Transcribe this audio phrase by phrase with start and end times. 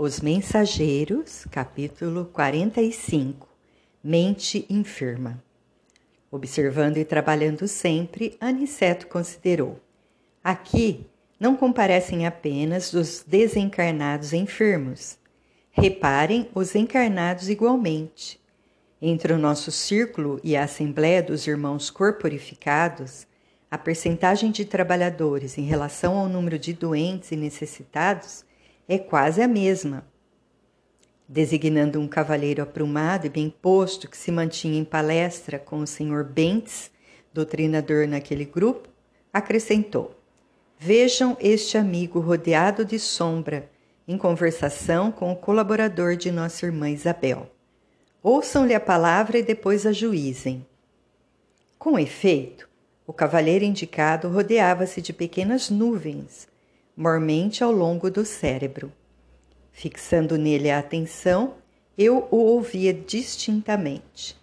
[0.00, 3.48] Os Mensageiros, capítulo 45
[4.00, 5.42] Mente enferma.
[6.30, 9.80] Observando e trabalhando sempre, Aniceto considerou:
[10.42, 11.04] aqui
[11.40, 15.18] não comparecem apenas os desencarnados enfermos.
[15.72, 18.40] Reparem os encarnados igualmente.
[19.02, 23.26] Entre o nosso círculo e a Assembleia dos Irmãos Corporificados,
[23.68, 28.46] a percentagem de trabalhadores em relação ao número de doentes e necessitados
[28.88, 30.04] é quase a mesma.
[31.28, 36.24] Designando um cavalheiro aprumado e bem posto que se mantinha em palestra com o senhor
[36.24, 36.90] Bentes,
[37.30, 38.88] doutrinador naquele grupo,
[39.30, 40.18] acrescentou:
[40.78, 43.70] Vejam este amigo rodeado de sombra,
[44.06, 47.50] em conversação com o colaborador de nossa irmã Isabel.
[48.22, 50.66] Ouçam-lhe a palavra e depois a juizem.
[51.78, 52.66] Com efeito,
[53.06, 56.48] o cavalheiro indicado rodeava-se de pequenas nuvens
[56.98, 58.92] mormente ao longo do cérebro.
[59.70, 61.54] Fixando nele a atenção,
[61.96, 64.36] eu o ouvia distintamente.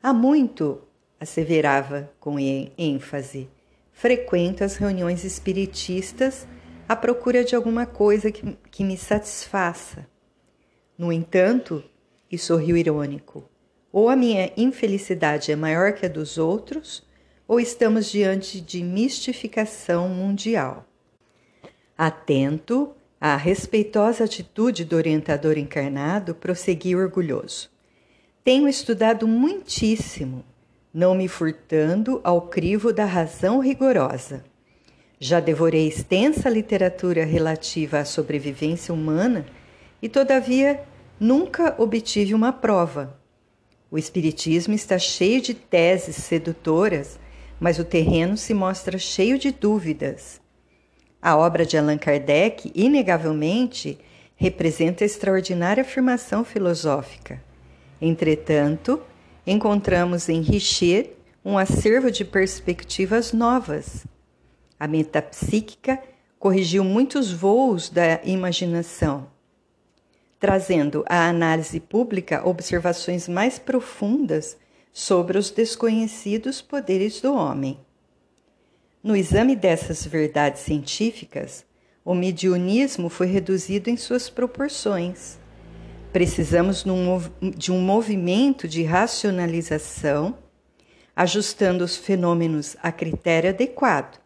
[0.00, 0.80] Há muito,
[1.18, 3.48] asseverava com ênfase,
[3.92, 6.46] frequento as reuniões espiritistas
[6.88, 10.06] à procura de alguma coisa que, que me satisfaça.
[10.96, 11.82] No entanto,
[12.30, 13.50] e sorriu irônico,
[13.92, 17.05] ou a minha infelicidade é maior que a dos outros,
[17.46, 20.84] ou estamos diante de mistificação mundial.
[21.96, 27.70] Atento à respeitosa atitude do orientador encarnado, prossegui orgulhoso.
[28.44, 30.44] Tenho estudado muitíssimo,
[30.92, 34.44] não me furtando ao crivo da razão rigorosa.
[35.18, 39.46] Já devorei extensa literatura relativa à sobrevivência humana
[40.02, 40.82] e, todavia,
[41.18, 43.18] nunca obtive uma prova.
[43.90, 47.18] O Espiritismo está cheio de teses sedutoras
[47.60, 50.40] mas o terreno se mostra cheio de dúvidas.
[51.20, 53.98] A obra de Allan Kardec, inegavelmente,
[54.36, 57.42] representa extraordinária afirmação filosófica.
[58.00, 59.00] Entretanto,
[59.46, 64.06] encontramos em Richer um acervo de perspectivas novas.
[64.78, 66.02] A metapsíquica
[66.38, 69.26] corrigiu muitos voos da imaginação,
[70.38, 74.58] trazendo à análise pública observações mais profundas
[74.98, 77.78] sobre os desconhecidos poderes do homem.
[79.04, 81.66] No exame dessas verdades científicas,
[82.02, 85.38] o mediunismo foi reduzido em suas proporções.
[86.14, 86.82] Precisamos
[87.58, 90.38] de um movimento de racionalização,
[91.14, 94.18] ajustando os fenômenos a critério adequado.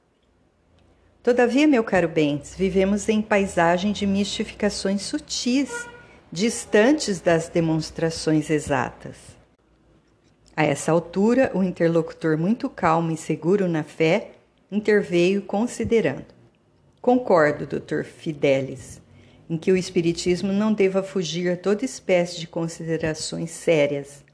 [1.21, 5.89] Todavia, meu caro Bentes, vivemos em paisagem de mistificações sutis,
[6.31, 9.40] distantes das demonstrações exatas.
[10.57, 14.33] A essa altura, o interlocutor, muito calmo e seguro na fé,
[14.71, 16.27] interveio considerando.
[17.01, 18.05] Concordo, Dr.
[18.05, 19.01] Fidelis,
[19.49, 24.25] em que o Espiritismo não deva fugir a toda espécie de considerações sérias.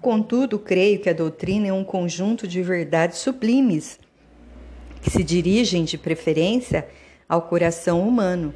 [0.00, 3.98] Contudo, creio que a doutrina é um conjunto de verdades sublimes
[5.00, 6.86] que se dirigem de preferência
[7.28, 8.52] ao coração humano.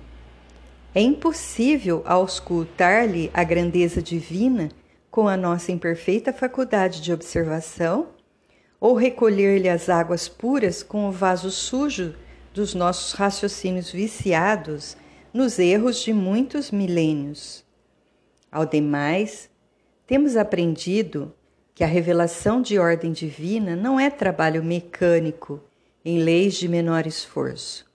[0.94, 4.68] É impossível auscultar-lhe a grandeza divina
[5.10, 8.10] com a nossa imperfeita faculdade de observação,
[8.80, 12.14] ou recolher-lhe as águas puras com o vaso sujo
[12.54, 14.96] dos nossos raciocínios viciados
[15.32, 17.64] nos erros de muitos milênios.
[18.50, 19.50] Ao demais,
[20.06, 21.32] temos aprendido
[21.74, 25.62] que a revelação de ordem divina não é trabalho mecânico
[26.04, 27.86] em leis de menor esforço.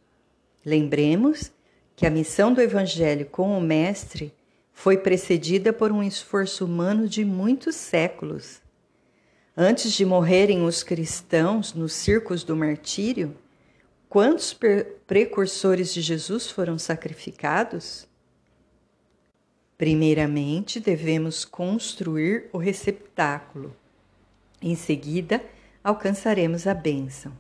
[0.66, 1.52] Lembremos
[1.96, 4.34] que a missão do Evangelho com o Mestre
[4.76, 8.62] foi precedida por um esforço humano de muitos séculos.
[9.58, 13.36] Antes de morrerem os cristãos nos circos do martírio,
[14.08, 14.56] quantos
[15.08, 18.06] precursores de Jesus foram sacrificados?
[19.78, 23.74] Primeiramente, devemos construir o receptáculo.
[24.62, 25.42] Em seguida,
[25.82, 27.32] alcançaremos a bênção.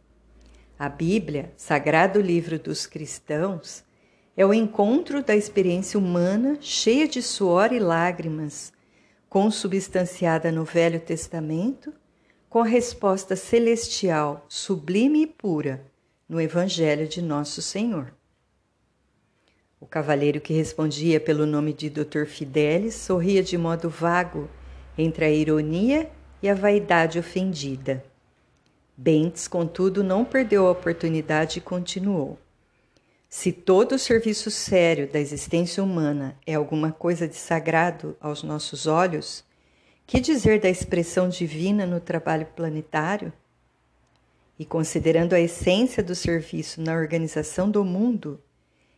[0.79, 3.84] A Bíblia, sagrado livro dos cristãos,
[4.37, 8.73] é o encontro da experiência humana cheia de suor e lágrimas,
[9.29, 11.93] consubstanciada no Velho Testamento,
[12.49, 15.85] com a resposta celestial, sublime e pura
[16.27, 18.13] no Evangelho de Nosso Senhor.
[19.79, 22.25] O cavalheiro que respondia pelo nome de Dr.
[22.25, 24.49] Fidelis sorria de modo vago
[24.97, 26.09] entre a ironia
[26.41, 28.03] e a vaidade ofendida.
[28.97, 32.39] Bentes, contudo, não perdeu a oportunidade e continuou.
[33.37, 38.87] Se todo o serviço sério da existência humana é alguma coisa de sagrado aos nossos
[38.87, 39.43] olhos,
[40.07, 43.33] que dizer da expressão divina no trabalho planetário?
[44.57, 48.41] E considerando a essência do serviço na organização do mundo,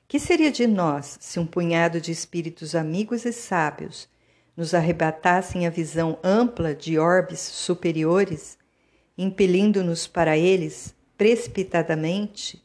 [0.07, 4.07] Que seria de nós se um punhado de espíritos amigos e sábios
[4.55, 8.55] nos arrebatassem a visão ampla de orbes superiores,
[9.17, 12.63] impelindo-nos para eles precipitadamente,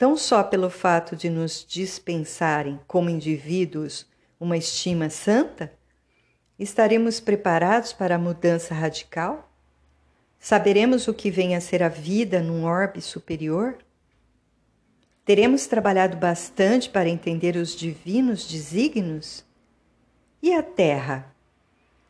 [0.00, 4.06] tão só pelo fato de nos dispensarem como indivíduos
[4.40, 5.70] uma estima santa?
[6.58, 9.52] Estaremos preparados para a mudança radical?
[10.38, 13.76] Saberemos o que vem a ser a vida num orbe superior?
[15.22, 19.44] Teremos trabalhado bastante para entender os divinos desígnios?
[20.42, 21.30] E a Terra?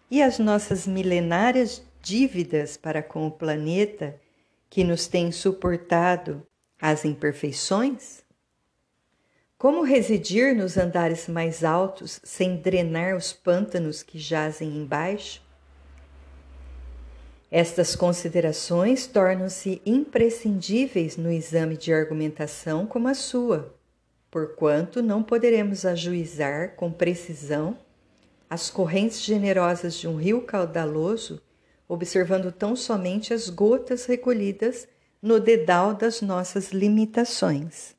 [0.08, 4.14] E as nossas milenárias dívidas para com o planeta
[4.69, 6.46] que nos tem suportado
[6.81, 8.23] as imperfeições?
[9.59, 15.43] Como residir nos andares mais altos sem drenar os pântanos que jazem embaixo?
[17.50, 23.75] Estas considerações tornam-se imprescindíveis no exame de argumentação como a sua,
[24.31, 27.77] porquanto não poderemos ajuizar com precisão
[28.49, 31.43] as correntes generosas de um rio caudaloso,
[31.88, 34.88] observando tão somente as gotas recolhidas
[35.22, 37.94] no dedal das nossas limitações.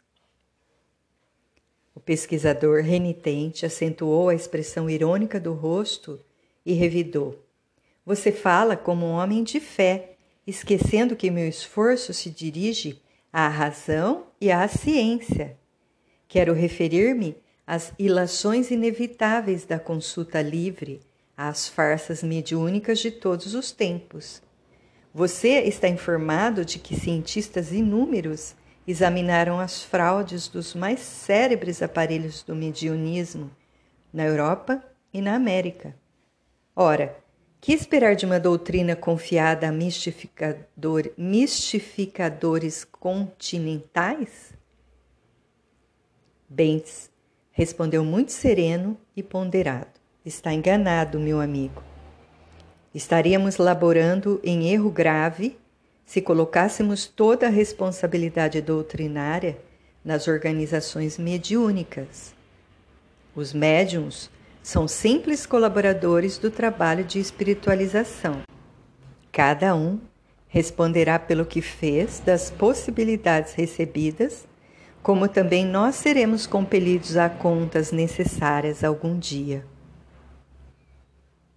[1.94, 6.20] O pesquisador renitente acentuou a expressão irônica do rosto
[6.66, 7.46] e revidou.
[8.06, 10.16] Você fala como um homem de fé,
[10.48, 13.00] esquecendo que meu esforço se dirige
[13.32, 15.58] à razão e à ciência.
[16.28, 17.36] Quero referir-me
[17.68, 21.02] às ilações inevitáveis da consulta livre,
[21.38, 24.42] às farsas mediúnicas de todos os tempos.
[25.14, 28.56] Você está informado de que cientistas inúmeros
[28.88, 33.52] examinaram as fraudes dos mais célebres aparelhos do mediunismo
[34.14, 35.94] na Europa e na América.
[36.74, 37.18] Ora,
[37.60, 44.54] que esperar de uma doutrina confiada a mistificador, mistificadores continentais?
[46.50, 47.12] Bentes
[47.52, 50.00] respondeu muito sereno e ponderado.
[50.26, 51.91] Está enganado, meu amigo.
[52.94, 55.58] Estaríamos laborando em erro grave
[56.06, 59.58] se colocássemos toda a responsabilidade doutrinária
[60.04, 62.34] nas organizações mediúnicas.
[63.34, 64.30] Os médiums
[64.62, 68.42] são simples colaboradores do trabalho de espiritualização.
[69.32, 70.02] Cada um
[70.50, 74.46] responderá pelo que fez das possibilidades recebidas,
[75.02, 79.66] como também nós seremos compelidos a contas necessárias algum dia.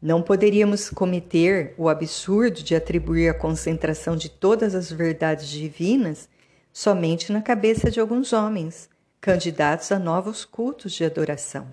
[0.05, 6.29] Não poderíamos cometer o absurdo de atribuir a concentração de todas as verdades divinas
[6.71, 11.73] somente na cabeça de alguns homens, candidatos a novos cultos de adoração.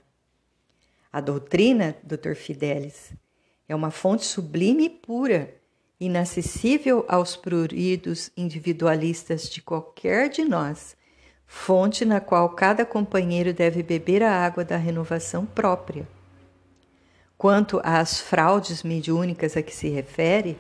[1.12, 2.36] A doutrina, Dr.
[2.36, 3.12] Fidelis,
[3.68, 5.54] é uma fonte sublime e pura,
[6.00, 10.96] inacessível aos pruridos individualistas de qualquer de nós,
[11.46, 16.08] fonte na qual cada companheiro deve beber a água da renovação própria.
[17.42, 20.60] Quanto às fraudes mediúnicas a que se refere,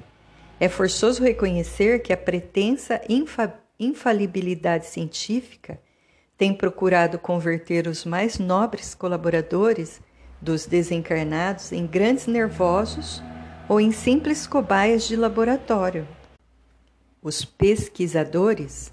[0.59, 5.79] é forçoso reconhecer que a pretensa infa infalibilidade científica
[6.35, 10.01] tem procurado converter os mais nobres colaboradores
[10.41, 13.21] dos desencarnados em grandes nervosos
[13.69, 16.07] ou em simples cobaias de laboratório.
[17.21, 18.91] Os pesquisadores,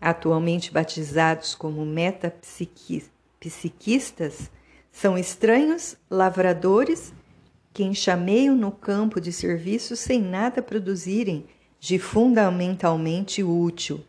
[0.00, 4.50] atualmente batizados como metapsiquistas,
[4.92, 7.12] são estranhos lavradores
[7.72, 11.46] que enxameiam no campo de serviço sem nada produzirem
[11.80, 14.04] de fundamentalmente útil.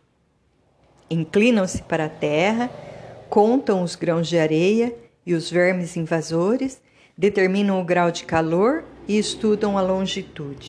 [1.10, 2.70] Inclinam-se para a terra,
[3.28, 4.94] contam os grãos de areia
[5.26, 6.80] e os vermes invasores
[7.16, 10.68] determinam o grau de calor e estudam a longitude.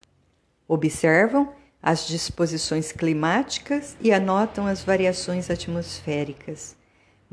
[0.67, 6.75] Observam as disposições climáticas e anotam as variações atmosféricas,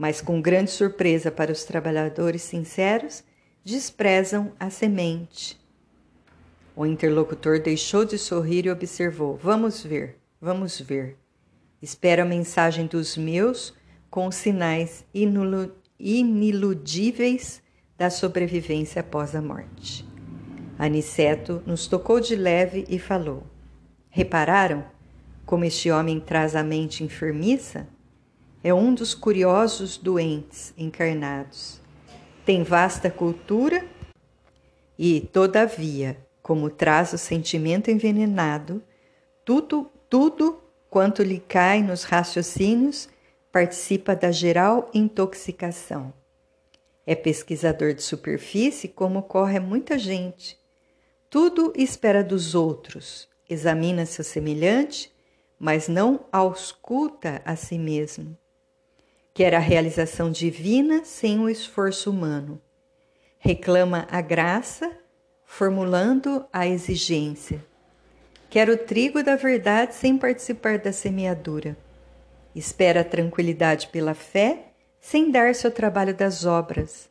[0.02, 3.22] mas com grande surpresa para os trabalhadores sinceros,
[3.64, 5.56] desprezam a semente.
[6.74, 11.16] O interlocutor deixou de sorrir e observou: Vamos ver, vamos ver.
[11.80, 13.72] Espero a mensagem dos meus
[14.10, 15.04] com sinais
[16.00, 17.62] iniludíveis
[17.96, 20.04] da sobrevivência após a morte.
[20.76, 23.46] Aniceto nos tocou de leve e falou:
[24.10, 24.84] Repararam
[25.46, 27.86] como este homem traz a mente enfermiça?
[28.64, 31.80] É um dos curiosos doentes encarnados.
[32.46, 33.84] Tem vasta cultura
[34.96, 38.80] e, todavia, como traz o sentimento envenenado,
[39.44, 43.08] tudo, tudo quanto lhe cai nos raciocínios
[43.50, 46.14] participa da geral intoxicação.
[47.04, 50.56] É pesquisador de superfície, como ocorre a muita gente.
[51.28, 55.12] Tudo espera dos outros, examina seu semelhante,
[55.58, 58.38] mas não ausculta a si mesmo.
[59.34, 62.60] Quer a realização divina sem o esforço humano.
[63.38, 64.94] Reclama a graça,
[65.44, 67.64] formulando a exigência.
[68.50, 71.74] Quer o trigo da verdade sem participar da semeadura.
[72.54, 74.66] Espera a tranquilidade pela fé,
[75.00, 77.08] sem dar-se ao trabalho das obras.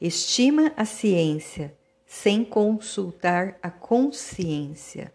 [0.00, 5.12] Estima a ciência, sem consultar a consciência.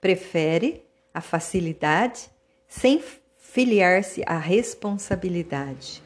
[0.00, 0.84] Prefere
[1.14, 2.28] a facilidade,
[2.66, 3.00] sem
[3.52, 6.00] filiar-se à responsabilidade.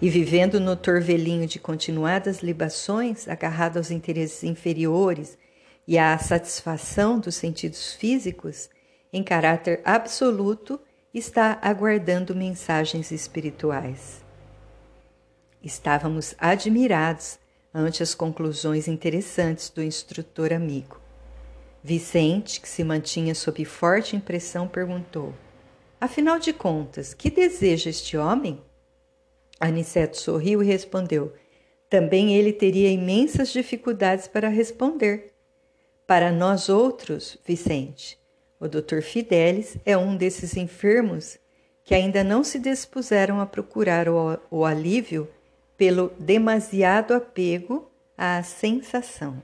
[0.00, 5.36] E vivendo no torvelinho de continuadas libações, agarrado aos interesses inferiores
[5.86, 8.70] e à satisfação dos sentidos físicos,
[9.12, 10.80] em caráter absoluto,
[11.12, 14.24] está aguardando mensagens espirituais.
[15.62, 17.38] Estávamos admirados
[17.74, 20.98] ante as conclusões interessantes do instrutor amigo.
[21.84, 25.34] Vicente, que se mantinha sob forte impressão, perguntou:
[26.00, 28.62] Afinal de contas, que deseja este homem?
[29.58, 31.32] Aniceto sorriu e respondeu:
[31.90, 35.32] Também ele teria imensas dificuldades para responder.
[36.06, 38.18] Para nós outros, Vicente,
[38.60, 39.02] o Dr.
[39.02, 41.36] Fidelis é um desses enfermos
[41.84, 45.28] que ainda não se dispuseram a procurar o, o alívio
[45.76, 49.42] pelo demasiado apego à sensação.